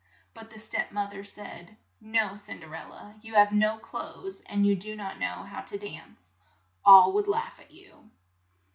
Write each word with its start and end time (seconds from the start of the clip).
But 0.33 0.49
the 0.49 0.57
step 0.57 0.91
moth 0.91 1.13
er 1.13 1.23
said, 1.23 1.77
"No 2.01 2.33
Cin 2.33 2.59
der 2.59 2.73
el 2.73 2.89
la, 2.89 3.13
you 3.21 3.35
have 3.35 3.51
no 3.51 3.77
clothes 3.77 4.41
and 4.47 4.65
you 4.65 4.75
do 4.75 4.95
not 4.95 5.19
know 5.19 5.43
how 5.43 5.61
to 5.61 5.77
dance. 5.77 6.33
All 6.83 7.11
would 7.13 7.27
laugh 7.27 7.59
at 7.59 7.69
you." 7.69 8.09